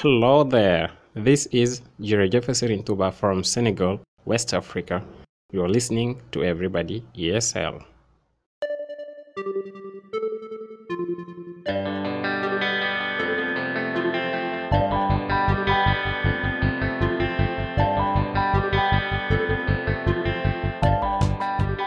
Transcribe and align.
Hello 0.00 0.44
there. 0.44 0.90
This 1.14 1.46
is 1.46 1.80
Jure 1.98 2.28
Jefferson 2.28 2.82
Tuba 2.82 3.10
from 3.10 3.42
Senegal, 3.42 4.02
West 4.26 4.52
Africa. 4.52 5.02
You're 5.50 5.70
listening 5.70 6.20
to 6.32 6.44
Everybody 6.44 7.02
ESL. 7.16 7.82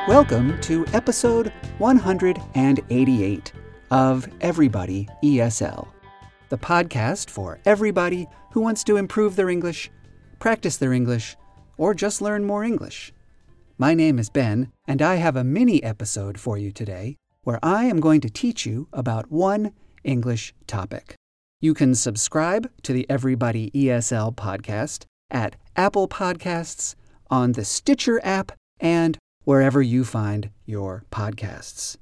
Welcome 0.07 0.59
to 0.61 0.83
episode 0.93 1.53
188 1.77 3.53
of 3.91 4.27
Everybody 4.41 5.07
ESL, 5.23 5.87
the 6.49 6.57
podcast 6.57 7.29
for 7.29 7.59
everybody 7.65 8.27
who 8.51 8.61
wants 8.61 8.83
to 8.83 8.97
improve 8.97 9.35
their 9.35 9.49
English, 9.49 9.89
practice 10.39 10.77
their 10.77 10.93
English, 10.93 11.37
or 11.77 11.93
just 11.93 12.21
learn 12.21 12.43
more 12.43 12.63
English. 12.63 13.13
My 13.77 13.93
name 13.93 14.19
is 14.19 14.29
Ben, 14.29 14.71
and 14.87 15.01
I 15.01 15.15
have 15.15 15.35
a 15.35 15.43
mini 15.43 15.81
episode 15.83 16.39
for 16.39 16.57
you 16.57 16.71
today 16.71 17.15
where 17.43 17.59
I 17.63 17.85
am 17.85 17.99
going 17.99 18.21
to 18.21 18.29
teach 18.29 18.65
you 18.65 18.87
about 18.91 19.31
one 19.31 19.71
English 20.03 20.53
topic. 20.67 21.15
You 21.61 21.73
can 21.73 21.95
subscribe 21.95 22.69
to 22.83 22.93
the 22.93 23.05
Everybody 23.09 23.71
ESL 23.71 24.35
podcast 24.35 25.05
at 25.29 25.55
Apple 25.75 26.07
Podcasts, 26.07 26.95
on 27.29 27.51
the 27.51 27.63
Stitcher 27.63 28.19
app, 28.23 28.51
and 28.79 29.17
wherever 29.43 29.81
you 29.81 30.03
find 30.03 30.49
your 30.65 31.03
podcasts. 31.11 31.97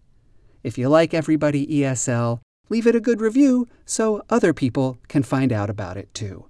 If 0.63 0.77
you 0.77 0.89
like 0.89 1.13
Everybody 1.13 1.67
ESL, 1.67 2.39
leave 2.69 2.87
it 2.87 2.95
a 2.95 2.99
good 2.99 3.21
review 3.21 3.67
so 3.85 4.23
other 4.29 4.53
people 4.53 4.97
can 5.07 5.23
find 5.23 5.51
out 5.51 5.69
about 5.69 5.97
it 5.97 6.13
too. 6.13 6.45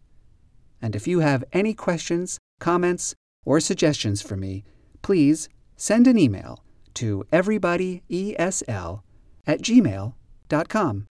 And 0.82 0.96
if 0.96 1.08
you 1.08 1.20
have 1.20 1.44
any 1.54 1.74
questions, 1.74 2.38
comments, 2.60 3.16
or 3.46 3.60
suggestions 3.60 4.22
for 4.22 4.36
me, 4.36 4.64
please 5.02 5.50
send 5.76 6.08
an 6.08 6.18
email 6.18 6.64
to 6.96 7.24
everybodyesl 7.32 9.02
at 9.46 9.62
gmail.com. 9.62 11.06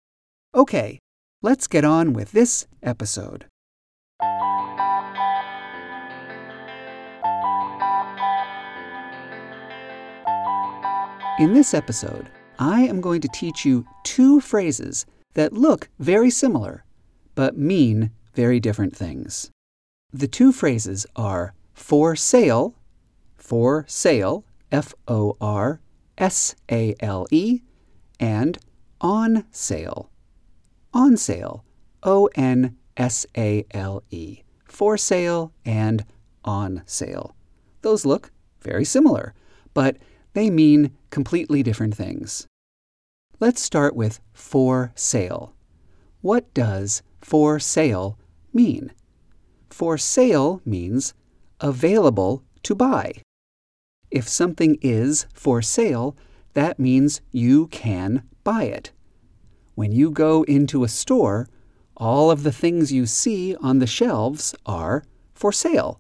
Okay, 0.55 0.99
let's 1.43 1.67
get 1.67 1.85
on 1.85 2.13
with 2.13 2.33
this 2.33 2.67
episode. 2.83 3.47
In 11.39 11.53
this 11.53 11.75
episode, 11.75 12.31
I 12.59 12.83
am 12.83 13.01
going 13.01 13.21
to 13.21 13.29
teach 13.29 13.65
you 13.65 13.87
two 14.03 14.41
phrases 14.41 15.07
that 15.35 15.53
look 15.53 15.89
very 15.99 16.31
similar, 16.31 16.85
but 17.35 17.59
mean 17.59 18.11
very 18.35 18.61
different 18.61 18.97
things. 18.97 19.51
The 20.13 20.29
two 20.29 20.53
phrases 20.53 21.07
are 21.15 21.55
for 21.75 22.17
sale, 22.17 22.75
for 23.37 23.85
sale, 23.89 24.45
F 24.73 24.95
O 25.07 25.37
R 25.41 25.81
S 26.17 26.55
A 26.71 26.95
L 27.01 27.27
E, 27.31 27.61
and 28.19 28.59
on 29.01 29.45
sale, 29.51 30.11
on 30.95 31.17
sale, 31.17 31.65
O 32.03 32.29
N 32.35 32.77
S 32.97 33.27
A 33.37 33.67
L 33.73 34.03
E, 34.11 34.43
for 34.65 34.97
sale 34.97 35.53
and 35.65 36.05
on 36.45 36.83
sale. 36.87 37.37
Those 37.83 38.07
look 38.07 38.33
very 38.61 38.85
similar, 38.85 39.35
but 39.75 39.99
they 40.37 40.51
mean 40.51 40.91
completely 41.09 41.63
different 41.63 41.95
things. 41.95 42.47
Let's 43.41 43.63
start 43.63 43.97
with 43.97 44.21
for 44.35 44.93
sale. 44.95 45.55
What 46.21 46.53
does 46.53 47.03
for 47.23 47.59
sale 47.59 48.19
mean? 48.53 48.93
For 49.71 49.97
sale 49.97 50.61
means 50.67 51.15
available 51.59 52.45
to 52.65 52.75
buy. 52.75 53.15
If 54.11 54.29
something 54.29 54.77
is 54.83 55.25
for 55.33 55.63
sale, 55.63 56.15
that 56.53 56.79
means 56.79 57.23
you 57.33 57.69
can 57.69 58.23
buy 58.45 58.65
it. 58.65 58.93
When 59.75 59.91
you 59.91 60.11
go 60.11 60.43
into 60.43 60.85
a 60.85 60.89
store, 60.89 61.49
all 61.97 62.31
of 62.31 62.43
the 62.43 62.53
things 62.53 62.93
you 62.93 63.07
see 63.07 63.57
on 63.63 63.79
the 63.79 63.87
shelves 63.87 64.55
are 64.67 65.03
for 65.33 65.51
sale. 65.51 65.99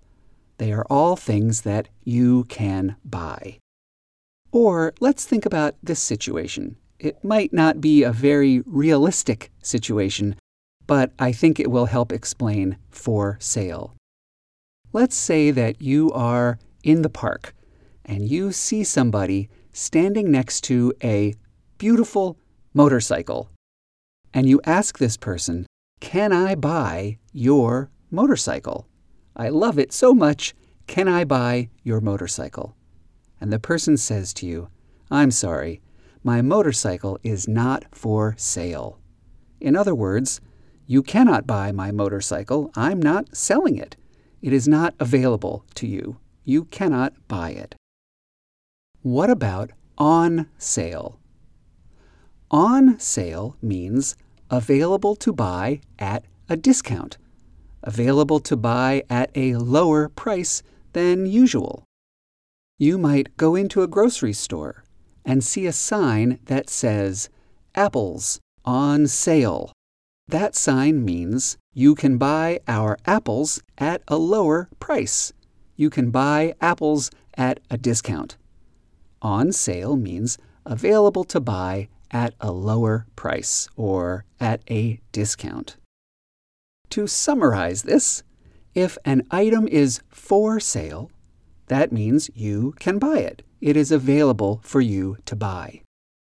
They 0.58 0.72
are 0.72 0.84
all 0.90 1.16
things 1.16 1.62
that 1.62 1.88
you 2.04 2.44
can 2.44 2.96
buy. 3.02 3.60
Or 4.52 4.94
let's 5.00 5.24
think 5.24 5.44
about 5.44 5.74
this 5.82 6.00
situation. 6.00 6.76
It 6.98 7.22
might 7.22 7.52
not 7.52 7.80
be 7.80 8.02
a 8.02 8.12
very 8.12 8.62
realistic 8.64 9.50
situation, 9.62 10.36
but 10.86 11.12
I 11.18 11.32
think 11.32 11.60
it 11.60 11.70
will 11.70 11.86
help 11.86 12.12
explain 12.12 12.78
for 12.90 13.36
sale. 13.40 13.94
Let's 14.92 15.16
say 15.16 15.50
that 15.50 15.82
you 15.82 16.10
are 16.12 16.58
in 16.82 17.02
the 17.02 17.10
park 17.10 17.54
and 18.04 18.28
you 18.28 18.52
see 18.52 18.84
somebody 18.84 19.48
standing 19.72 20.30
next 20.30 20.62
to 20.62 20.92
a 21.02 21.34
beautiful 21.76 22.38
motorcycle. 22.72 23.50
And 24.32 24.48
you 24.48 24.60
ask 24.64 24.98
this 24.98 25.16
person, 25.16 25.66
Can 26.00 26.32
I 26.32 26.54
buy 26.54 27.18
your 27.32 27.90
motorcycle? 28.10 28.86
I 29.34 29.48
love 29.50 29.78
it 29.78 29.92
so 29.92 30.14
much. 30.14 30.54
Can 30.86 31.08
I 31.08 31.24
buy 31.24 31.68
your 31.82 32.00
motorcycle? 32.00 32.76
And 33.40 33.52
the 33.52 33.58
person 33.58 33.96
says 33.96 34.32
to 34.34 34.46
you, 34.46 34.68
I'm 35.10 35.30
sorry, 35.30 35.80
my 36.22 36.42
motorcycle 36.42 37.18
is 37.22 37.46
not 37.46 37.84
for 37.92 38.34
sale. 38.36 38.98
In 39.60 39.76
other 39.76 39.94
words, 39.94 40.40
you 40.86 41.02
cannot 41.02 41.46
buy 41.46 41.72
my 41.72 41.90
motorcycle. 41.92 42.70
I'm 42.74 43.00
not 43.00 43.36
selling 43.36 43.76
it. 43.76 43.96
It 44.42 44.52
is 44.52 44.68
not 44.68 44.94
available 45.00 45.64
to 45.74 45.86
you. 45.86 46.18
You 46.44 46.64
cannot 46.64 47.14
buy 47.28 47.50
it. 47.50 47.74
What 49.02 49.30
about 49.30 49.72
on 49.98 50.48
sale? 50.58 51.18
On 52.50 52.98
sale 52.98 53.56
means 53.60 54.16
available 54.50 55.16
to 55.16 55.32
buy 55.32 55.80
at 55.98 56.24
a 56.48 56.56
discount, 56.56 57.18
available 57.82 58.38
to 58.40 58.56
buy 58.56 59.02
at 59.10 59.30
a 59.34 59.56
lower 59.56 60.08
price 60.08 60.62
than 60.92 61.26
usual. 61.26 61.84
You 62.78 62.98
might 62.98 63.38
go 63.38 63.54
into 63.54 63.82
a 63.82 63.86
grocery 63.86 64.34
store 64.34 64.84
and 65.24 65.42
see 65.42 65.66
a 65.66 65.72
sign 65.72 66.40
that 66.44 66.68
says, 66.68 67.30
Apples 67.74 68.38
on 68.66 69.06
sale. 69.06 69.72
That 70.28 70.54
sign 70.54 71.04
means 71.04 71.56
you 71.72 71.94
can 71.94 72.18
buy 72.18 72.60
our 72.68 72.98
apples 73.06 73.62
at 73.78 74.02
a 74.08 74.18
lower 74.18 74.68
price. 74.78 75.32
You 75.76 75.88
can 75.88 76.10
buy 76.10 76.54
apples 76.60 77.10
at 77.34 77.60
a 77.70 77.78
discount. 77.78 78.36
On 79.22 79.52
sale 79.52 79.96
means 79.96 80.36
available 80.66 81.24
to 81.24 81.40
buy 81.40 81.88
at 82.10 82.34
a 82.40 82.52
lower 82.52 83.06
price 83.16 83.68
or 83.76 84.24
at 84.38 84.60
a 84.70 85.00
discount. 85.12 85.76
To 86.90 87.06
summarize 87.06 87.82
this, 87.82 88.22
if 88.74 88.98
an 89.04 89.26
item 89.30 89.66
is 89.66 90.00
for 90.10 90.60
sale, 90.60 91.10
that 91.68 91.92
means 91.92 92.30
you 92.34 92.74
can 92.78 92.98
buy 92.98 93.18
it. 93.18 93.42
It 93.60 93.76
is 93.76 93.90
available 93.90 94.60
for 94.62 94.80
you 94.80 95.18
to 95.26 95.36
buy. 95.36 95.82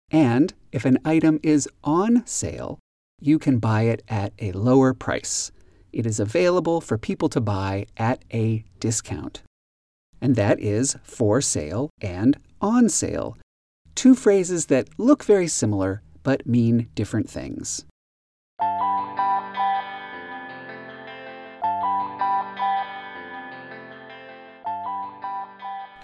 And 0.09 0.53
if 0.71 0.85
an 0.85 0.99
item 1.03 1.39
is 1.43 1.67
on 1.83 2.25
sale, 2.25 2.79
you 3.19 3.39
can 3.39 3.59
buy 3.59 3.83
it 3.83 4.03
at 4.07 4.33
a 4.39 4.51
lower 4.53 4.93
price. 4.93 5.51
It 5.91 6.05
is 6.05 6.19
available 6.19 6.79
for 6.81 6.97
people 6.97 7.29
to 7.29 7.41
buy 7.41 7.87
at 7.97 8.23
a 8.31 8.63
discount. 8.79 9.41
And 10.21 10.35
that 10.35 10.59
is 10.59 10.95
for 11.03 11.41
sale 11.41 11.89
and 12.01 12.37
on 12.61 12.89
sale, 12.89 13.37
two 13.95 14.15
phrases 14.15 14.67
that 14.67 14.87
look 14.97 15.23
very 15.23 15.47
similar 15.47 16.01
but 16.23 16.45
mean 16.45 16.89
different 16.95 17.29
things. 17.29 17.85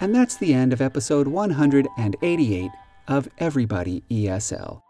And 0.00 0.14
that's 0.14 0.36
the 0.36 0.52
end 0.52 0.72
of 0.72 0.80
episode 0.80 1.28
188 1.28 2.70
of 3.08 3.28
Everybody 3.38 4.02
ESL. 4.10 4.80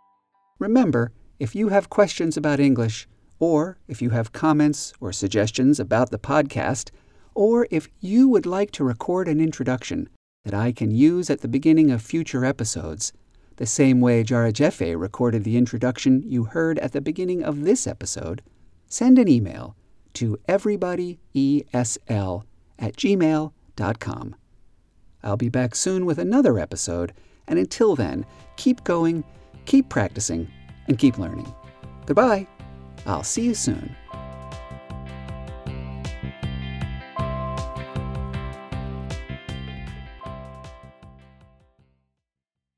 Remember, 0.58 1.12
if 1.38 1.54
you 1.54 1.68
have 1.68 1.90
questions 1.90 2.36
about 2.36 2.60
English, 2.60 3.06
or 3.38 3.76
if 3.88 4.00
you 4.00 4.10
have 4.10 4.32
comments 4.32 4.92
or 5.00 5.12
suggestions 5.12 5.78
about 5.78 6.10
the 6.10 6.18
podcast, 6.18 6.90
or 7.34 7.66
if 7.70 7.88
you 8.00 8.28
would 8.28 8.46
like 8.46 8.70
to 8.72 8.84
record 8.84 9.28
an 9.28 9.40
introduction 9.40 10.08
that 10.44 10.54
I 10.54 10.72
can 10.72 10.90
use 10.90 11.28
at 11.30 11.40
the 11.40 11.48
beginning 11.48 11.90
of 11.90 12.00
future 12.00 12.44
episodes, 12.44 13.12
the 13.56 13.66
same 13.66 14.00
way 14.00 14.22
Jara 14.22 14.52
Jeffe 14.52 14.94
recorded 14.94 15.44
the 15.44 15.56
introduction 15.56 16.22
you 16.24 16.44
heard 16.44 16.78
at 16.78 16.92
the 16.92 17.00
beginning 17.00 17.42
of 17.42 17.62
this 17.62 17.86
episode, 17.86 18.42
send 18.88 19.18
an 19.18 19.28
email 19.28 19.76
to 20.14 20.38
everybodyesl 20.48 22.44
at 22.78 22.96
gmail.com. 22.96 24.36
I'll 25.24 25.36
be 25.36 25.48
back 25.48 25.74
soon 25.74 26.06
with 26.06 26.18
another 26.18 26.58
episode, 26.58 27.12
and 27.48 27.58
until 27.58 27.96
then, 27.96 28.24
keep 28.56 28.84
going, 28.84 29.24
keep 29.64 29.88
practicing, 29.88 30.48
and 30.86 30.98
keep 30.98 31.18
learning. 31.18 31.52
Goodbye. 32.06 32.46
I'll 33.06 33.24
see 33.24 33.42
you 33.42 33.54
soon. 33.54 33.94